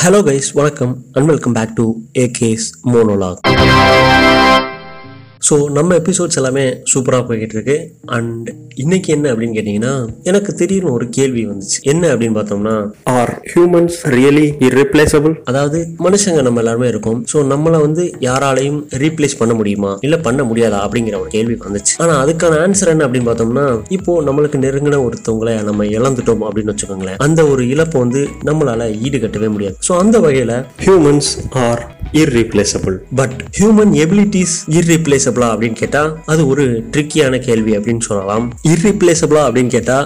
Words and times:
Hello 0.00 0.18
guys 0.22 0.48
வணக்கம் 0.52 0.92
and 1.12 1.26
welcome 1.26 1.52
back 1.52 1.72
to 1.74 1.84
AK's 2.18 2.66
monologue 2.86 3.40
so 5.48 5.68
நம்ம 5.68 5.94
episodes 5.94 6.36
எல்லாமே 6.36 6.64
சூப்பராக 6.92 7.22
போய்கிட்டு 7.28 7.54
இருக்கு 7.56 7.92
அண்ட் 8.06 8.48
இன்னைக்கு 8.74 9.12
என்ன 9.12 9.32
அப்படின்னு 9.32 9.56
கேட்டிங்கன்னா 9.56 10.08
எனக்கு 10.22 10.54
திடீர்னு 10.54 10.92
ஒரு 10.92 11.08
கேள்வி 11.08 11.46
வந்துச்சு. 11.46 11.78
என்ன 11.82 12.14
அப்படின்னு 12.14 12.36
பார்த்தோம்னா 12.38 12.74
ஆர் 13.02 13.42
ஹியூமன்ஸ் 13.54 13.96
ரியலி 14.16 14.44
irreplaceable? 14.60 15.34
அதாவது 15.44 15.88
மனுஷங்க 15.98 16.42
நம்ம 16.42 16.58
எல்லாருமே 16.58 16.88
இருக்கோம். 16.88 17.24
ஸோ 17.32 17.38
நம்மளை 17.52 17.80
வந்து 17.80 18.04
யாராலையும் 18.20 18.80
ரீப்ளேஸ் 19.02 19.38
பண்ண 19.38 19.54
முடியுமா? 19.54 19.98
இல்லை 20.00 20.18
பண்ண 20.18 20.42
முடியாதா? 20.42 20.80
அப்படிங்கிற 20.86 21.20
ஒரு 21.20 21.28
கேள்வி 21.28 21.58
வந்துச்சு. 21.66 21.94
ஆனால் 21.98 22.26
அதுக்கான 22.26 22.60
ஆன்சர் 22.66 22.88
என்ன 22.88 23.06
அப்படின்னு 23.06 23.30
பார்த்தோம்னா 23.30 23.80
இப்போ 23.88 24.22
நம்மளுக்கு 24.22 24.62
நெருங்கின 24.66 25.00
ஒருத்தவங்களை 25.06 25.62
நம்ம 25.62 25.84
இழந்துட்டோம் 25.84 26.44
அப்படின்னு 26.48 26.74
வச்சுக்கோங்களேன். 26.74 27.16
அந்த 27.18 27.46
ஒரு 27.46 27.68
இழப்பை 27.68 28.00
வந்து 28.00 28.28
நம்மளால 28.44 28.90
ஈடுகட்டவே 29.06 29.50
முடியாது. 29.50 29.76
ஸோ 29.88 29.96
அந்த 29.96 30.18
வகையில் 30.18 30.56
humans 30.86 31.32
are 31.50 31.82
irreplaceable 32.20 32.96
but 33.20 33.36
human 33.58 33.92
abilities 34.04 34.54
இர்ரீப்ளேசபிளா 34.78 35.48
அப்படின்னு 35.52 35.78
கேட்டா 35.82 36.02
அது 36.32 36.42
ஒரு 36.52 36.64
ட்ரிக்கியான 36.94 37.38
கேள்வி 37.46 37.72
அப்படின்னு 37.78 38.04
சொல்லலாம். 38.08 38.46
இர்ரீப்ளேசபிளா 38.72 39.42
அப்படின்னு 39.48 39.72
கேட்டா 39.76 39.98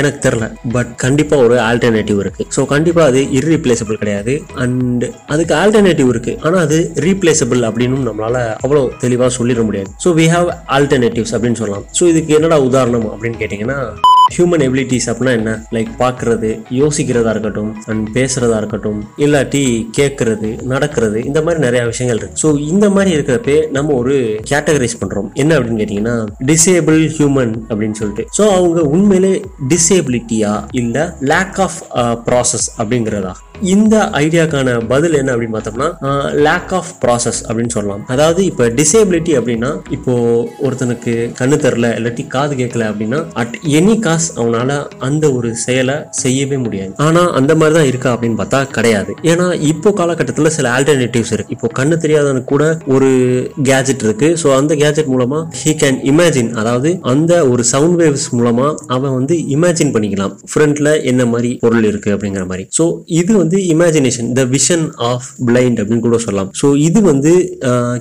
எனக்கு 0.00 0.20
தெரியல. 0.26 0.46
பட் 0.76 0.90
கண்டிப்பா 1.04 1.36
ஒரு 1.46 1.56
ஆல்டர்னேட்டிவ் 1.68 2.20
இருக்கு. 2.24 2.46
ஸோ 2.56 2.64
கண்டிப்பா 2.74 3.04
அது 3.10 3.22
இர்ரீப்ளேசபிள் 3.38 4.00
கிடையாது. 4.02 4.34
அண்ட் 4.64 5.04
அதுக்கு 5.34 5.54
ஆல்டர்னேட்டிவ் 5.62 6.08
இருக்கு. 6.14 6.34
ஆனா 6.46 6.58
அது 6.66 6.78
ரீப்ளேசபிள் 7.06 7.62
அப்படின்னு 7.70 8.08
நம்மளால 8.10 8.36
அவ்வளோ 8.64 8.82
தெளிவா 9.04 9.28
சொல்லிட 9.38 9.62
முடியாது. 9.68 9.90
ஸோ 10.04 10.10
வி 10.20 10.26
ஹாவ் 10.34 10.50
ஆல்டர்னேட்டிவ்ஸ் 10.78 11.34
அப்படின்னு 11.36 11.60
சொல்லலாம். 11.62 11.86
ஸோ 12.00 12.08
இதுக்கு 12.14 12.34
என்னடா 12.40 12.58
உதாரணம் 12.68 13.08
அப்படின்னு 13.14 13.40
கேட்டீங்கன்னா 13.42 13.78
ஹியூமன் 14.34 14.64
எபிலிட்டிஸ் 14.66 15.08
அப்படின்னா 15.10 15.34
என்ன? 15.40 15.52
லைக் 15.76 15.90
பார்க்கறது 16.02 16.50
யோசிக்கிறதா 16.80 17.32
இருக்கட்டும் 17.34 17.70
அண்ட் 17.90 18.04
பேசுறதா 18.16 18.56
இருக்கட்டும் 18.62 19.00
இல்லாட்டி 19.24 19.62
கேட்கறது 19.98 20.50
நடக்கிறது 20.72 21.18
இந்த 21.30 21.42
மாதிரி 21.42 21.62
நிறைய 21.66 21.82
விஷயங்கள் 21.92 22.20
இருக்கு. 22.20 22.40
ஸோ 22.42 22.50
இந்த 22.72 22.88
மாதிரி 22.96 23.10
இருக்கிறப்ப 23.16 23.56
நம்ம 23.76 23.94
ஒரு 24.02 24.16
கேட்டகரைஸ் 24.50 24.98
பண்றோம். 25.02 25.28
என்ன 25.42 25.58
அப்படின்னு 25.58 25.82
கேட்டீங்கன்னா 25.82 26.16
டிசேபிள் 26.52 27.00
ஹியூமன் 27.16 27.54
அப்படின்னு 27.70 27.98
சொல்லிட்டு. 28.00 28.26
ஸோ 28.38 28.44
அவங்க 28.58 28.82
உண்மையிலே 28.96 29.32
டிசேபிலிட்டியா 29.74 30.52
இல்ல 30.82 31.06
லேக் 31.32 31.60
ஆஃப் 31.66 31.78
ப்ராசஸ் 32.28 32.68
அப்படிங்கிறதா? 32.78 33.34
இந்த 33.72 33.96
ஐடியாக்கான 34.22 34.72
பதில் 34.92 35.16
என்ன 35.18 35.32
அப்படின்னு 35.34 35.56
பார்த்தோம்னா 35.56 35.88
லேக் 36.46 36.72
ஆஃப் 36.78 36.90
ப்ராசஸ் 37.02 37.40
அப்படின்னு 37.46 37.74
சொல்லலாம். 37.76 38.02
அதாவது 38.14 38.40
இப்போ 38.50 38.64
டிசேபிலிட்டி 38.80 39.32
அப்படின்னா 39.38 39.70
இப்போ 39.96 40.14
ஒருத்தனுக்கு 40.66 41.14
கண்ணு 41.40 41.56
தெரில 41.64 41.88
இல்லாட்டி 41.98 42.24
காது 42.34 42.54
கேட்கல 42.60 42.88
அப்படின்னா 42.90 43.20
அட் 43.42 43.54
எனி 43.78 43.96
காஸ் 44.06 44.28
அவனால 44.40 44.78
அந்த 45.08 45.24
ஒரு 45.36 45.50
செயலை 45.64 45.96
செய்யவே 46.22 46.58
முடியாது. 46.64 46.92
ஆனா 47.06 47.22
அந்த 47.40 47.52
மாதிரி 47.60 47.76
தான் 47.78 47.88
இருக்கா 47.90 48.10
அப்படின்னு 48.14 48.40
பார்த்தா 48.40 48.60
கிடையாது. 48.76 49.14
ஏன்னா 49.32 49.46
இப்போ 49.70 49.92
காலகட்டத்தில் 50.00 50.54
சில 50.56 50.68
ஆல்டர்னேட்டிவ்ஸ் 50.76 51.32
இருக்கு. 51.36 51.54
இப்போ 51.56 51.70
கண்ணு 51.78 51.98
தெரியாதவனுக்கு 52.04 52.52
கூட 52.54 52.66
ஒரு 52.96 53.10
கேஜெட் 53.70 54.04
இருக்கு. 54.08 54.30
ஸோ 54.42 54.50
அந்த 54.58 54.74
கேஜெட் 54.82 55.12
மூலமா 55.14 55.40
ஹீ 55.62 55.74
கேன் 55.84 56.00
இமேஜின் 56.12 56.52
அதாவது 56.62 56.92
அந்த 57.14 57.32
ஒரு 57.52 57.64
சவுண்ட் 57.72 57.98
வேவ்ஸ் 58.02 58.28
மூலமா 58.38 58.68
அவன் 58.96 59.16
வந்து 59.18 59.36
இமேஜின் 59.56 59.94
பண்ணிக்கலாம். 59.96 60.34
ஃப்ரண்ட்ல 60.52 60.88
என்ன 61.12 61.24
மாதிரி 61.34 61.52
பொருள் 61.64 61.88
இருக்கு 61.92 62.12
அப்படிங்கிற 62.16 62.46
மாதிரி. 62.52 62.66
ஸோ 62.78 62.86
இது 63.20 63.32
வந்து 63.42 63.53
imagination 63.74 64.28
the 64.38 64.44
vision 64.54 64.84
of 65.10 65.28
blind 65.48 65.80
அப்படின்னு 65.82 66.04
கூட 66.06 66.18
சொல்லலாம். 66.26 66.50
ஸோ 66.60 66.66
இது 66.88 67.02
வந்து 67.10 67.32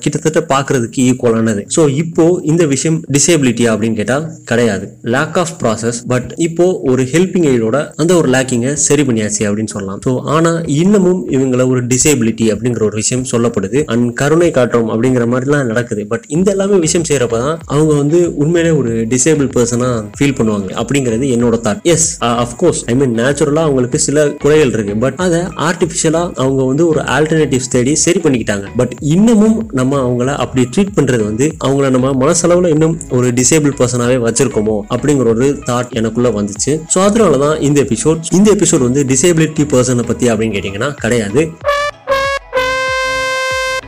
கிட்டத்தட்ட 0.04 0.42
பார்க்கறதுக்கு 0.54 1.02
ஈக்குவலானது 1.10 1.64
ஸோ 1.76 1.82
இப்போ 2.04 2.26
இந்த 2.52 2.64
விஷயம் 2.74 3.00
டிசேபிலிட்டியா 3.18 3.72
அப்படின்னு 3.74 4.00
கேட்டால் 4.02 4.26
கிடையாது. 4.52 4.86
லேக் 5.16 5.38
ஆஃப் 5.44 5.54
ப்ராசஸ் 5.62 6.00
பட் 6.14 6.30
இப்போ 6.48 6.68
ஒரு 6.92 7.06
ஹெல்பிங் 7.14 7.48
எய்டோட 7.54 7.78
அந்த 8.04 8.12
ஒரு 8.22 8.30
லேக்கிங்கை 8.36 8.74
சரி 8.88 9.06
பண்ணியாச்சு 9.10 9.44
அப்படின்னு 9.50 9.74
சொல்லலாம். 9.76 10.00
ஸோ 10.08 10.14
ஆனால் 10.36 10.60
இன்னமும் 10.82 11.22
இவங்களை 11.38 11.66
ஒரு 11.74 11.82
டிசேபிலிட்டி 11.94 12.48
அப்படிங்கிற 12.54 12.84
ஒரு 12.90 12.98
விஷயம் 13.02 13.26
சொல்லப்படுது. 13.34 13.80
அண்ட் 13.94 14.08
கருணை 14.22 14.50
காட்டுறோம் 14.58 14.92
அப்படிங்கிற 14.94 15.26
மாதிரிலாம் 15.34 15.70
நடக்குது. 15.72 16.02
பட் 16.12 16.26
இந்த 16.38 16.48
எல்லாமே 16.56 16.78
விஷயம் 16.86 17.08
செய்யறப்ப 17.10 17.38
தான் 17.46 17.58
அவங்க 17.74 17.92
வந்து 18.02 18.20
உண்மையிலே 18.44 18.72
ஒரு 18.82 18.92
டிசேபிள் 19.14 19.50
பர்சனா 19.56 19.90
ஃபீல் 20.18 20.36
பண்ணுவாங்க 20.40 20.70
அப்படிங்கிறது 20.82 21.28
என்னோட 21.36 21.56
thought 21.68 21.82
yes 21.94 22.08
of course 22.46 22.82
I 22.92 22.96
mean 23.02 23.16
நேச்சுரலா 23.22 23.64
அவங்களுக்கு 23.68 24.00
சில 24.08 24.26
குறைகள் 24.44 24.74
இருக்கு. 24.76 24.96
பட் 25.04 25.18
அதை 25.26 25.33
ஆர்டிஃபிஷியலா 25.68 26.22
அவங்க 26.44 26.62
வந்து 26.70 26.84
ஒரு 26.92 27.02
ஆல்டர்னேட்டிவ்ஸ் 27.16 27.72
தேடி 27.76 27.94
சரி 28.06 28.20
பண்ணிக்கிட்டாங்க. 28.24 28.66
பட் 28.80 28.94
இன்னமும் 29.16 29.58
நம்ம 29.80 30.00
அவங்கள 30.06 30.36
அப்படி 30.44 30.64
ட்ரீட் 30.74 30.96
பண்றது 30.98 31.24
வந்து 31.30 31.48
அவங்கள 31.66 31.90
நம்ம 31.96 32.14
மனசளவுல 32.24 32.72
இன்னும் 32.76 32.96
ஒரு 33.18 33.30
டிசேபிள் 33.40 33.76
பர்சனாகவே 33.80 34.20
வச்சிருக்கோமோ 34.26 34.78
அப்படிங்கிற 34.96 35.30
ஒரு 35.36 35.48
தாட் 35.70 35.94
எனக்குள்ள 36.02 36.32
வந்துச்சு. 36.40 36.74
ஸோ 36.94 37.00
அதனால 37.08 37.38
தான் 37.46 37.58
இந்த 37.68 37.80
எபிசோட் 37.88 38.32
இந்த 38.40 38.50
எபிசோட் 38.58 38.88
வந்து 38.90 39.04
டிசேபிலிட்டி 39.14 39.66
பர்சனை 39.76 40.06
பத்தி 40.12 40.28
அப்படின்னு 40.34 40.56
கேட்டீங்கன்னா 40.58 40.92
கிடையாது. 41.04 41.44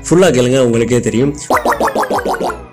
ஃபுல்லா 0.08 0.28
கேளுங்க 0.38 0.60
உங்களுக்கே 0.66 1.00
தெரியும். 1.10 1.34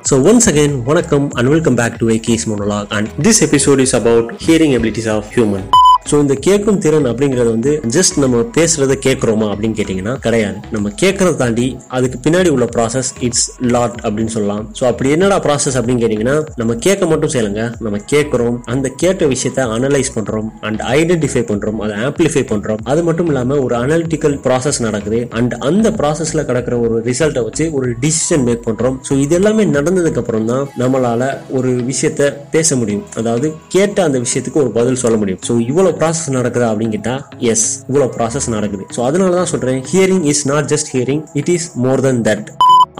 ஸோ 0.09 0.15
ஒன்ஸ் 0.31 0.49
அகைன் 0.51 0.75
வணக்கம் 0.89 1.27
welcome 1.53 1.77
back 1.81 1.95
to 2.01 2.07
to 2.09 2.19
K's 2.27 2.45
monologue 2.51 2.91
and 2.97 3.09
this 3.27 3.41
episode 3.47 3.81
is 3.85 3.95
about 4.01 4.29
hearing 4.45 4.75
abilities 4.79 5.09
of 5.15 5.29
human 5.37 5.65
so 6.13 6.19
இந்த 6.23 6.35
கேட்கும் 6.47 6.79
திறன் 6.85 7.07
அப்படிங்கிறது 7.11 7.51
வந்து 7.55 7.71
ஜஸ்ட் 7.95 8.17
நம்ம 8.23 8.39
பேசுறத 8.57 8.95
கேட்குறோமா 9.05 9.47
அப்படின்னு 9.53 9.77
கேட்டிங்கன்னா 9.79 10.15
கிடையாது. 10.25 10.57
நம்ம 10.75 10.91
கேட்கறத 11.03 11.37
தாண்டி 11.43 11.67
அதுக்கு 11.97 12.19
பின்னாடி 12.25 12.49
உள்ள 12.55 12.67
ப்ராசஸ் 12.75 13.11
இட்ஸ் 13.27 13.45
லாட் 13.75 13.97
அப்படின்னு 14.07 14.33
சொல்லலாம். 14.35 14.65
ஸோ 14.79 14.83
அப்படி 14.89 15.11
என்னடா 15.17 15.37
ப்ராசஸ் 15.47 15.77
அப்படின்னு 15.79 16.03
கேட்டிங்கன்னா 16.03 16.35
நம்ம 16.61 16.75
கேட்க 16.87 17.07
மட்டும் 17.13 17.33
செய்யலைங்க. 17.35 17.63
நம்ம 17.87 18.01
கேட்குறோம். 18.13 18.57
அந்த 18.75 18.91
கேட்ட 19.03 19.29
விஷயத்த 19.33 19.65
அனலைஸ் 19.77 20.13
பண்றோம். 20.17 20.51
அண்ட் 20.69 20.83
ஐடென்டிஃபை 20.97 21.43
பண்றோம். 21.53 21.79
அதை 21.87 21.97
ஆம்பிளிஃபை 22.09 22.45
பண்றோம். 22.53 22.83
அது 22.95 23.03
மட்டும் 23.09 23.31
இல்லாம 23.33 23.59
ஒரு 23.65 23.77
அனலிட்டிக்கல் 23.83 24.37
ப்ராசஸ் 24.49 24.83
நடக்குது. 24.87 25.23
அண்ட் 25.41 25.57
அந்த 25.71 25.95
ப்ராசஸ்ல 26.03 26.45
கிடக்கிற 26.51 26.79
ஒரு 26.85 26.99
ரிசல்ட்டை 27.09 27.45
வச்சு 27.49 27.67
ஒரு 27.81 27.91
டிசிஷன் 28.05 28.47
மேக் 28.51 28.65
பண்றோம். 28.69 28.99
ஸோ 29.11 29.21
இது 29.25 29.37
எல்லாமே 29.41 29.67
நடந்ததுக்கு 29.79 30.23
அப்புறம் 30.25 30.53
தான் 30.53 30.69
நம்மளால 30.83 31.31
ஒரு 31.61 31.73
விஷயத்த 31.91 32.31
பேச 32.57 32.77
முடியும். 32.83 33.05
அதாவது 33.23 33.49
கேட்ட 33.77 33.99
அந்த 34.09 34.21
விஷயத்துக்கு 34.27 34.63
ஒரு 34.67 34.73
பதில் 34.79 35.03
சொல்ல 35.07 35.17
முடியும். 35.25 35.43
ஸோ 35.51 35.55
இவ்வளவு 35.71 36.01
ப்ராசஸ் 36.03 36.31
நடக்குதா 36.37 36.69
அப்படின்னு 36.73 36.95
கேட்டா 36.95 37.15
எஸ் 37.53 37.67
இவ்வளவு 37.89 38.15
ப்ராசஸ் 38.17 38.49
நடக்குது. 38.55 38.85
ஸோ 38.95 39.01
அதனால 39.09 39.37
தான் 39.41 39.51
சொல்றேன் 39.53 39.81
hearing 39.93 40.25
is 40.33 40.45
not 40.53 40.69
just 40.73 40.91
hearing 40.95 41.23
it 41.41 41.51
is 41.57 41.67
more 41.85 42.03
than 42.07 42.23
that 42.29 42.49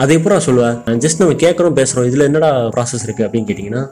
அதை 0.03 0.13
எப்படா 0.19 0.39
சொல்லுவேன் 0.47 0.99
ஜஸ்ட் 1.05 1.21
நம்ம 1.23 1.37
கேட்குறோம் 1.45 1.77
பேசுறோம் 1.79 2.07
இதுல 2.11 2.27
என்னடா 2.31 2.51
ப்ராசஸ் 2.77 3.05
இருக்கு 3.07 3.25
அப்படின்னு 3.27 3.49
கேட்டீங்கன்னா 3.51 3.83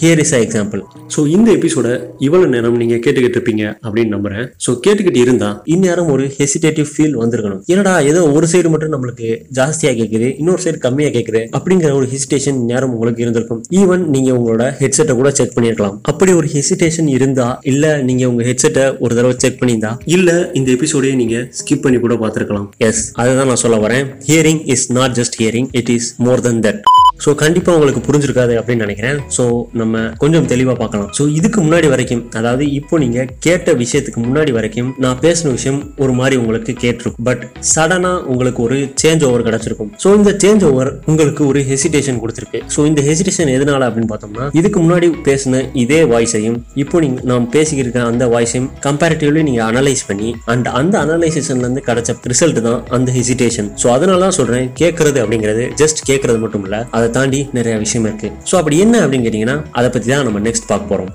here 0.00 0.20
is 0.24 0.34
a 0.36 0.40
example 0.44 0.82
so 1.14 1.20
இந்த 1.36 1.48
எபிசோட 1.58 1.88
இவ்வளவு 2.26 2.50
நேரம் 2.54 2.78
நீங்க 2.82 2.96
கேட்டுக்கிட்டு 3.04 3.38
இருப்பீங்க 3.38 3.64
அப்படின்னு 3.84 4.12
நம்புறேன். 4.16 4.46
ஸோ 4.64 4.70
கேட்டுக்கிட்டு 4.84 5.20
இருந்தா 5.24 5.48
இந்நேரம் 5.74 6.10
ஒரு 6.14 6.24
ஹெசிடேட்டிவ் 6.36 6.88
ஃபீல் 6.92 7.16
வந்திருக்கணும். 7.22 7.60
என்னடா 7.72 7.94
ஏதோ 8.10 8.20
ஒரு 8.36 8.46
சைடு 8.52 8.68
மட்டும் 8.74 8.94
நம்மளுக்கு 8.94 9.28
ஜாஸ்தியா 9.58 9.92
கேட்குது 10.00 10.28
இன்னொரு 10.40 10.62
சைடு 10.64 10.78
கம்மியா 10.86 11.10
கேட்குது 11.16 11.42
அப்படிங்கிற 11.58 11.90
ஒரு 12.00 12.08
ஹெசிடேஷன் 12.12 12.60
நேரம் 12.70 12.94
உங்களுக்கு 12.96 13.24
இருந்திருக்கும். 13.24 13.62
ஈவன் 13.80 14.04
நீங்க 14.14 14.30
உங்களோட 14.38 14.64
ஹெட்செட்டை 14.82 15.16
கூட 15.20 15.32
செக் 15.40 15.54
பண்ணிருக்கலாம். 15.56 15.96
அப்படி 16.12 16.32
ஒரு 16.40 16.50
ஹெசிடேஷன் 16.54 17.10
இருந்தா 17.16 17.48
இல்ல 17.72 17.84
நீங்க 18.08 18.24
உங்க 18.32 18.44
ஹெட்செட்டை 18.50 18.86
ஒரு 19.04 19.12
தடவை 19.18 19.34
செக் 19.44 19.60
பண்ணியிருந்தா 19.60 19.92
இல்ல 20.16 20.30
இந்த 20.60 20.70
எபிசோடையே 20.76 21.14
நீங்க 21.22 21.36
ஸ்கிப் 21.60 21.84
பண்ணி 21.86 22.00
கூட 22.06 22.16
பார்த்திருக்கலாம். 22.24 22.68
எஸ் 22.88 23.02
அதுதான் 23.20 23.50
நான் 23.52 23.62
சொல்ல 23.64 23.78
வரேன். 23.86 24.04
Hearing 24.30 24.62
is 24.74 24.86
not 24.98 25.16
just 25.20 25.23
hearing 25.32 25.68
it 25.72 25.88
is 25.88 26.14
more 26.18 26.40
than 26.40 26.60
that 26.60 26.80
so 27.22 27.30
கண்டிப்பாக 27.42 27.76
உங்களுக்கு 27.76 28.00
புரிஞ்சிருக்காது 28.06 28.54
அப்படின்னு 28.60 28.84
நினைக்கிறேன். 28.86 29.18
ஸோ 29.36 29.44
நம்ம 29.80 30.00
கொஞ்சம் 30.22 30.46
தெளிவாக 30.52 30.76
பார்க்கலாம். 30.80 31.10
ஸோ 31.18 31.22
இதுக்கு 31.38 31.58
முன்னாடி 31.66 31.88
வரைக்கும் 31.92 32.22
அதாவது 32.38 32.64
இப்போ 32.78 32.94
நீங்கள் 33.02 33.28
கேட்ட 33.46 33.72
விஷயத்துக்கு 33.82 34.20
முன்னாடி 34.26 34.52
வரைக்கும் 34.56 34.88
நான் 35.04 35.20
பேசின 35.24 35.52
விஷயம் 35.56 35.78
ஒரு 36.04 36.12
மாதிரி 36.20 36.36
உங்களுக்கு 36.42 36.72
கேட்டிருக்கும். 36.84 37.24
பட் 37.28 37.44
சடனாக 37.72 38.22
உங்களுக்கு 38.32 38.60
ஒரு 38.66 38.78
சேஞ்ச் 39.02 39.24
ஓவர் 39.28 39.46
கிடச்சிருக்கும். 39.48 39.90
ஸோ 40.04 40.10
இந்த 40.18 40.32
சேஞ்ச் 40.44 40.64
ஓவர் 40.70 40.90
உங்களுக்கு 41.10 41.42
ஒரு 41.50 41.62
ஹெசிடேஷன் 41.70 42.20
கொடுத்துருக்கு. 42.24 42.60
ஸோ 42.74 42.86
இந்த 42.90 43.02
ஹெசிடேஷன் 43.08 43.52
எதனால 43.56 43.88
அப்படின்னு 43.88 44.10
பார்த்தோம்னா 44.12 44.48
இதுக்கு 44.60 44.78
முன்னாடி 44.84 45.10
பேசின 45.28 45.62
இதே 45.84 46.00
வாய்ஸையும் 46.14 46.58
இப்போ 46.84 47.00
நீங்க 47.06 47.20
நாம் 47.32 47.48
பேசிக்கிட்டு 47.56 48.02
அந்த 48.10 48.26
வாய்ஸையும் 48.34 48.68
கம்பேரிட்டிவ்லி 48.88 49.42
நீங்க 49.50 49.62
அனலைஸ் 49.70 50.04
பண்ணி 50.10 50.30
அண்ட் 50.54 50.68
அந்த 50.80 50.94
அனலைசேஷன்ல 51.04 51.66
இருந்து 51.66 51.86
கிடைச்ச 51.90 52.18
ரிசல்ட் 52.34 52.60
தான் 52.68 52.80
அந்த 52.98 53.08
ஹெசிடேஷன் 53.18 53.70
ஸோ 53.82 53.86
அதனால 53.96 54.20
தான் 54.26 54.38
சொல்றேன் 54.40 54.68
கேட்கறது 54.82 55.18
அப்படிங்கிறது 55.24 55.64
ஜஸ்ட் 55.82 56.00
கேட்கறது 56.10 56.38
மட்டும் 56.44 56.64
இல்லை 56.66 56.82
அதை 57.04 57.14
தாண்டி 57.16 57.42
நிறைய 57.58 57.76
விஷயம் 57.84 58.06
இருக்கு. 58.08 58.30
ஸோ 58.50 58.54
அப்படி 58.60 58.76
என்ன 58.86 59.06
அப்படின்னு 59.06 59.26
கேட்டீங்கன்னா 59.28 59.58
அதை 59.78 59.90
பத்தி 59.94 60.08
தான் 60.14 60.26
நம்ம 60.28 60.40
நெக்ஸ்ட் 60.48 60.70
பார்க்க 60.72 60.92
போறோம். 60.92 61.12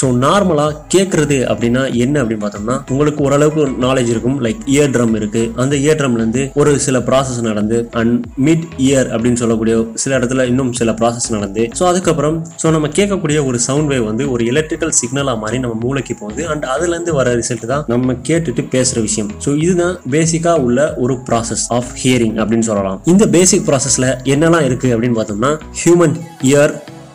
ஸோ 0.00 0.06
நார்மலாக 0.24 0.72
கேட்குறது 0.94 1.38
அப்படின்னா 1.50 1.82
என்ன 2.04 2.16
அப்படின்னு 2.22 2.44
பார்த்தோம்னா 2.44 2.76
உங்களுக்கு 2.92 3.20
ஓரளவுக்கு 3.26 3.62
நாலேஜ் 3.84 4.10
இருக்கும். 4.14 4.36
லைக் 4.46 4.60
இயர் 4.74 4.92
ட்ரம் 4.94 5.14
இருக்கு. 5.20 5.42
அந்த 5.62 5.74
இயர் 5.84 5.98
ட்ரம்லேருந்து 6.00 6.42
ஒரு 6.60 6.72
சில 6.86 6.96
ப்ராசஸ் 7.08 7.40
நடந்து 7.48 7.78
அண்ட் 8.00 8.14
மிட் 8.48 8.66
இயர் 8.86 9.08
அப்படின்னு 9.14 9.40
சொல்லக்கூடிய 9.42 9.76
சில 10.02 10.12
இடத்துல 10.18 10.46
இன்னும் 10.52 10.72
சில 10.80 10.92
ப்ராசஸ் 11.00 11.28
நடந்து. 11.36 11.64
ஸோ 11.78 11.84
அதுக்கப்புறம் 11.90 12.38
ஸோ 12.62 12.72
நம்ம 12.76 12.90
கேட்கக்கூடிய 12.98 13.38
ஒரு 13.50 13.60
சவுண்ட் 13.68 13.90
வேவ் 13.92 14.04
வந்து 14.10 14.26
ஒரு 14.34 14.44
எலக்ட்ரிக்கல் 14.52 14.94
சிக்னலாக 15.00 15.42
மாதிரி 15.44 15.60
நம்ம 15.64 15.76
மூளைக்கு 15.84 16.16
போகுது. 16.22 16.44
அண்ட் 16.54 16.66
அதுலேருந்து 16.74 17.14
வர 17.20 17.34
ரிசல்ட் 17.40 17.66
தான் 17.72 17.84
நம்ம 17.94 18.16
கேட்டுட்டு 18.30 18.64
பேசுகிற 18.74 19.00
விஷயம். 19.08 19.30
ஸோ 19.46 19.52
இதுதான் 19.66 19.96
பேசிக்காக 20.16 20.64
உள்ள 20.66 20.80
ஒரு 21.04 21.16
ப்ராசஸ் 21.30 21.64
ஆஃப் 21.78 21.92
ஹியரிங் 22.02 22.36
அப்படின்னு 22.42 22.68
சொல்லலாம். 22.70 23.00
இந்த 23.14 23.26
பேசிக் 23.36 23.66
ப்ராசஸில் 23.70 24.10
என்னெல்லாம் 24.34 24.66
இருக்குது 24.68 24.92
அப்படின்னு 24.96 25.18
பார்த்தோம்னா 25.20 25.52
ஹியூமன் 25.82 26.16
இயர் 26.50 26.74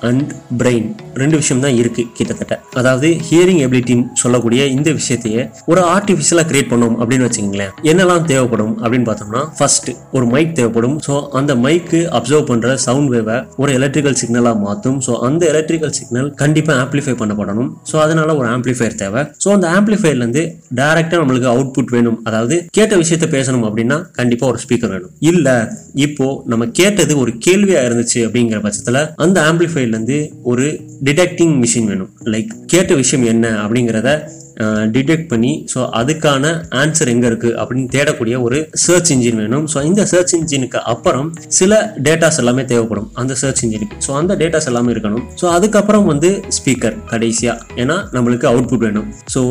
அண்ட் 0.09 0.29
பிரெயின் 0.59 0.87
ரெண்டு 1.21 1.35
விஷயம் 1.39 1.63
தான் 1.65 1.77
இருக்கு 1.81 2.03
கிட்டத்தட்ட. 2.17 2.55
அதாவது 2.79 3.07
ஹியரிங் 3.27 3.61
எபிலிட்டின்னு 3.65 4.05
சொல்லக்கூடிய 4.21 4.61
இந்த 4.75 4.89
விஷயத்தையே 4.99 5.41
ஒரு 5.71 5.81
ஆர்டிஃபிஷியலாக 5.95 6.47
கிரியேட் 6.51 6.69
பண்ணோம் 6.71 6.95
அப்படின்னு 7.01 7.25
வச்சுக்கோங்களேன். 7.27 7.73
என்னெல்லாம் 7.91 8.25
தேவைப்படும் 8.31 8.73
அப்படின்னு 8.83 9.07
பார்த்தோம்னா 9.09 9.43
ஃபர்ஸ்ட் 9.59 9.89
ஒரு 10.17 10.25
மைக் 10.33 10.55
தேவைப்படும். 10.59 10.95
ஸோ 11.07 11.15
அந்த 11.39 11.55
மைக்கு 11.65 12.01
அப்சர்வ் 12.19 12.45
பண்ற 12.51 12.75
சவுண்ட் 12.87 13.11
வேவை 13.15 13.37
ஒரு 13.61 13.71
எலக்ட்ரிக்கல் 13.79 14.17
சிக்னலாக 14.21 14.59
மாற்றும் 14.65 14.99
ஸோ 15.07 15.13
அந்த 15.29 15.41
எலக்ட்ரிக்கல் 15.53 15.95
சிக்னல் 15.99 16.29
கண்டிப்பாக 16.43 16.77
ஆம்ப்ளிஃபை 16.83 17.15
பண்ணப்படணும். 17.21 17.69
ஸோ 17.91 17.97
அதனால 18.05 18.35
ஒரு 18.41 18.49
ஆம்ப்ளிஃபையர் 18.55 18.99
தேவை. 19.03 19.23
ஸோ 19.43 19.49
அந்த 19.57 19.67
ஆம்ப்ளிஃபையர்லேருந்து 19.77 20.43
டைரக்டாக 20.81 21.21
நம்மளுக்கு 21.23 21.49
அவுட்புட் 21.53 21.93
வேணும். 21.97 22.19
அதாவது 22.29 22.57
கேட்ட 22.79 22.93
விஷயத்த 23.03 23.29
பேசணும் 23.37 23.65
அப்படின்னா 23.69 23.99
கண்டிப்பாக 24.19 24.51
ஒரு 24.53 24.61
ஸ்பீக்கர் 24.65 24.93
வேணும். 24.95 25.13
இல்லை 25.31 25.55
இப்போ 26.07 26.27
நம்ம 26.53 26.69
கேட்டது 26.81 27.13
ஒரு 27.23 27.31
கேள்வியாக 27.47 27.87
இருந்துச்சு 27.89 28.19
அப்படிங்கிற 28.27 28.59
பட்சத்தில் 28.65 29.01
அந்த 29.25 29.37
ஆம்ப்ளிஃபையர்லேருந்து 29.51 30.17
ஒரு 30.51 30.65
டிடெக்டிங் 31.03 31.63
மிஷின் 31.63 31.85
வேணும். 31.85 32.09
லைக் 32.23 32.49
கேட்ட 32.65 32.95
விஷயம் 32.95 33.25
என்ன 33.25 33.67
அப்படிங்கிறத 33.67 34.29
டிடெக்ட் 34.95 35.29
பண்ணி 35.33 35.51
ஸோ 35.73 35.79
அதுக்கான 35.99 36.53
ஆன்சர் 36.81 37.11
எங்கே 37.13 37.27
இருக்குது 37.31 37.55
அப்படின்னு 37.61 37.89
தேடக்கூடிய 37.95 38.35
ஒரு 38.47 38.57
சர்ச் 38.85 39.11
இன்ஜின் 39.15 39.39
வேணும். 39.41 39.65
ஸோ 39.73 39.77
இந்த 39.89 40.01
சர்ச் 40.13 40.33
இன்ஜினுக்கு 40.39 40.79
அப்புறம் 40.93 41.27
சில 41.59 41.81
டேட்டாஸ் 42.07 42.39
எல்லாமே 42.43 42.65
தேவைப்படும். 42.71 43.07
அந்த 43.21 43.33
சர்ச் 43.41 43.63
இன்ஜினுக்கு 43.65 43.97
ஸோ 44.07 44.11
அந்த 44.21 44.35
டேட்டாஸ் 44.41 44.69
எல்லாமே 44.71 44.91
இருக்கணும். 44.95 45.25
ஸோ 45.41 45.47
அதுக்கப்புறம் 45.57 46.07
வந்து 46.11 46.31
ஸ்பீக்கர் 46.57 46.97
கடைசியாக 47.13 47.79
ஏன்னா 47.83 47.97
நம்மளுக்கு 48.15 48.47
அவுட்புட் 48.53 48.85
வேணும். 48.87 49.07
ஸோ 49.35 49.43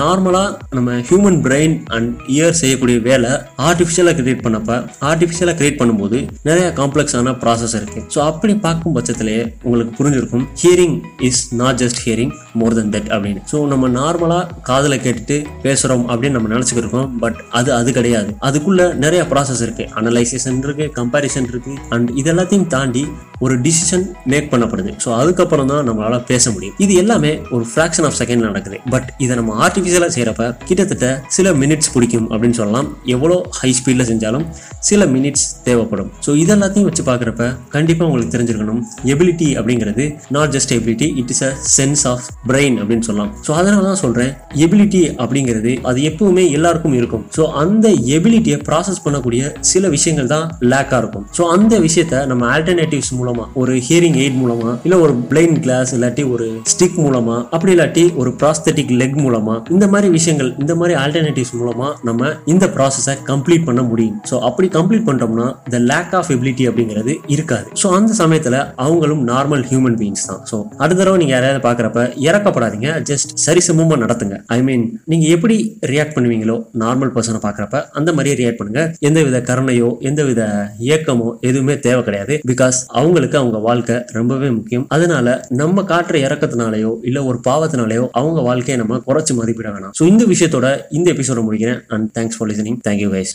நார்மலாக 0.00 0.74
நம்ம 0.76 0.96
ஹியூமன் 1.10 1.38
பிரெயின் 1.46 1.76
அண்ட் 1.96 2.10
இயர் 2.36 2.58
செய்யக்கூடிய 2.62 2.98
வேலை 3.08 3.30
ஆர்டிஃபிஷியலாக 3.68 4.16
கிரியேட் 4.20 4.44
பண்ணப்ப 4.46 4.72
ஆர்டிஃபிஷியலாக 5.10 5.56
கிரியேட் 5.60 5.78
பண்ணும்போது 5.82 6.18
நிறைய 6.48 6.66
காம்ப்ளெக்ஸான 6.80 7.34
ப்ராசஸ் 7.44 7.76
இருக்கு. 7.80 8.00
ஸோ 8.14 8.18
அப்படி 8.30 8.54
பார்க்கும் 8.66 8.96
பட்சத்திலேயே 8.96 9.44
உங்களுக்கு 9.66 9.94
புரிஞ்சிருக்கும் 10.00 10.44
hearing 10.62 10.96
is 11.28 11.42
not 11.62 11.80
just 11.82 12.00
hearing 12.06 12.34
more 12.60 12.76
than 12.78 12.92
that 12.96 13.08
அப்படின்னு. 13.16 13.42
ஸோ 13.52 13.58
நம்ம 13.72 13.88
நார்மலாக 14.00 14.44
காதில் 14.68 15.02
கேட்டுட்டு 15.04 15.36
பேசுகிறோம் 15.64 16.04
அப்படின்னு 16.10 16.36
நம்ம 16.36 16.50
நினச்சிக்கிருக்கோம். 16.54 17.08
பட் 17.22 17.38
அது 17.58 17.72
அது 17.78 17.92
கிடையாது. 17.92 18.30
அதுக்குள்ள 18.48 18.82
நிறைய 19.04 19.22
ப்ராசஸ் 19.32 19.62
இருக்கு. 19.66 19.86
அனலைசேஷன் 20.00 20.60
இருக்கு 20.66 20.86
கம்பேரிசன் 21.00 21.48
இருக்கு. 21.52 21.74
அண்ட் 21.94 22.10
இது 22.20 22.30
எல்லாத்தையும் 22.34 22.66
தாண்டி 22.76 23.04
ஒரு 23.46 23.54
டிசிஷன் 23.64 24.04
மேக் 24.32 24.48
பண்ணப்படுது. 24.52 24.92
ஸோ 25.04 25.08
அதுக்கப்புறம் 25.18 25.68
தான் 25.72 25.84
நம்மளால 25.88 26.16
பேச 26.30 26.50
முடியும். 26.50 26.76
இது 26.84 26.94
எல்லாமே 27.02 27.32
ஒரு 27.56 27.64
ஃப்ராக்ஷன் 27.72 28.06
ஆஃப் 28.08 28.16
செகண்ட் 28.20 28.46
நடக்குது. 28.48 28.78
பட் 28.94 29.08
இதை 29.24 29.36
நம்ம 29.40 29.54
ஆர்டிஃபிஷியலாக 29.66 30.12
செய்கிறப்ப 30.16 30.46
கிட்டத்தட்ட 30.68 31.08
சில 31.36 31.52
மினிட்ஸ் 31.62 31.92
பிடிக்கும் 31.94 32.26
அப்படின்னு 32.32 32.58
சொல்லலாம். 32.60 32.88
எவ்வளோ 33.16 33.36
ஹை 33.60 33.70
ஸ்பீடில் 33.80 34.08
செஞ்சாலும் 34.10 34.46
சில 34.88 35.04
மினிட்ஸ் 35.14 35.46
தேவைப்படும். 35.68 36.10
ஸோ 36.26 36.30
இதெல்லாத்தையும் 36.44 36.88
வச்சு 36.90 37.04
பார்க்குறப்ப 37.10 37.44
கண்டிப்பாக 37.76 38.08
உங்களுக்கு 38.10 38.34
தெரிஞ்சிருக்கணும். 38.36 38.82
எபிலிட்டி 39.14 39.50
அப்படிங்கிறது 39.60 40.06
not 40.36 40.52
just 40.56 40.74
ability 40.78 41.08
it 41.22 41.32
is 41.34 41.44
a 41.48 41.52
sense 41.76 42.04
of 42.12 42.26
brain 42.50 42.78
அப்படின்னு 42.82 43.06
சொல்லலாம். 43.08 43.32
ஸோ 43.46 43.50
அதனால 43.60 43.84
தான் 43.90 44.02
சொல்கிறேன் 44.04 44.32
எபிலிட்டி 44.64 45.02
அப்படிங்கிறது 45.22 45.72
அது 45.90 45.98
எப்பவுமே 46.10 46.44
எல்லாருக்கும் 46.56 46.96
இருக்கும். 46.98 47.24
ஸோ 47.36 47.42
அந்த 47.62 47.86
எபிலிட்டியை 48.16 48.58
ப்ராசஸ் 48.68 49.02
பண்ணக்கூடிய 49.04 49.42
சில 49.70 49.88
விஷயங்கள் 49.96 50.30
தான் 50.34 50.46
லேக்காக 50.72 51.00
இருக்கும். 51.02 51.26
ஸோ 51.38 51.42
அந்த 51.56 51.74
விஷயத்த 51.86 52.24
நம்ம 52.30 52.46
ஆல்டர்னேட்டிவ்ஸ் 52.54 53.12
மூலமா 53.18 53.44
ஒரு 53.62 53.74
ஹியரிங் 53.88 54.18
எய்ட் 54.22 54.38
மூலமா 54.42 54.70
இல்லை 54.86 54.98
ஒரு 55.04 55.14
பிளைண்ட் 55.32 55.60
கிளாஸ் 55.66 55.92
இல்லாட்டி 55.96 56.24
ஒரு 56.34 56.46
ஸ்டிக் 56.72 56.98
மூலமா 57.04 57.36
அப்படி 57.54 57.72
இல்லாட்டி 57.76 58.04
ஒரு 58.22 58.32
ப்ராஸ்தட்டிக் 58.42 58.92
லெக் 59.00 59.18
மூலமா 59.24 59.56
இந்த 59.74 59.88
மாதிரி 59.94 60.10
விஷயங்கள் 60.16 60.50
இந்த 60.62 60.74
மாதிரி 60.80 60.96
ஆல்டர்னேட்டிவ்ஸ் 61.02 61.54
மூலமா 61.60 61.88
நம்ம 62.08 62.30
இந்த 62.54 62.66
ப்ராசஸை 62.76 63.16
கம்ப்ளீட் 63.30 63.66
பண்ண 63.68 63.82
முடியும். 63.90 64.16
ஸோ 64.30 64.36
அப்படி 64.48 64.68
கம்ப்ளீட் 64.78 65.06
பண்ணிட்டோம்னா 65.08 65.48
த 65.74 65.80
லேக் 65.92 66.14
ஆஃப் 66.20 66.30
எபிலிட்டி 66.36 66.66
அப்படிங்கிறது 66.70 67.14
இருக்காது. 67.36 67.66
ஸோ 67.82 67.86
அந்த 67.98 68.12
சமயத்தில் 68.22 68.58
அவங்களும் 68.86 69.22
நார்மல் 69.32 69.64
ஹியூமன் 69.70 69.98
பீயிங்ஸ் 70.02 70.26
தான். 70.30 70.42
ஸோ 70.50 70.56
அடுத்த 70.82 70.98
தடவை 71.00 71.16
நீங்க 71.22 71.34
யாரையாவது 71.36 71.62
பாக்குறப்ப 71.68 72.02
இறக்கப்படாதீங்க. 72.28 72.90
ஜஸ்ட் 73.10 73.32
சரிசமமா 73.46 73.96
நடத்துங்க. 74.04 74.27
ஐ 74.46 74.62
மீன் 74.62 75.00
நீங்க 75.04 75.26
எப்படி 75.26 75.78
ரியாக்ட் 75.86 76.14
பண்ணுவீங்களோ 76.16 76.56
நார்மல் 76.78 77.12
பர்சனை 77.16 77.40
பாக்குறப்ப 77.46 77.82
அந்த 77.98 78.12
மாதிரியே 78.12 78.36
ரியாக்ட் 78.40 78.56
பண்ணுங்க. 78.56 78.94
எந்தவித 78.98 79.40
கருணையோ 79.40 79.98
எந்தவித 79.98 80.70
இயக்கமோ 80.78 81.38
எதுவுமே 81.40 81.78
தேவை 81.78 82.04
கிடையாது. 82.04 82.40
பிகாஸ் 82.46 82.78
அவங்களுக்கு 82.86 83.38
அவங்க 83.38 83.58
வாழ்க்கை 83.58 84.04
ரொம்பவே 84.12 84.50
முக்கியம். 84.50 84.86
அதனால 84.88 85.44
நம்ம 85.48 85.82
காட்டுற 85.82 86.18
இறக்கத்தினாலேயோ 86.26 86.94
இல்ல 87.02 87.24
ஒரு 87.24 87.40
பாவத்தினாலேயோ 87.48 88.08
அவங்க 88.10 88.40
வாழ்க்கையை 88.40 88.86
நம்ம 88.86 89.02
குறைச்சு 89.06 89.34
மதிப்பிட 89.34 89.68
வேணாம். 89.68 89.94
ஸோ 90.00 90.06
இந்த 90.06 90.24
விஷயத்தோட 90.24 90.78
இந்த 90.90 91.12
எபிசோட 91.12 91.42
முடிக்கிறேன். 91.48 91.80
And 91.88 92.08
thanks 92.18 92.38
for 92.38 92.50
listening 92.50 92.80
thank you 92.88 93.10
guys 93.16 93.34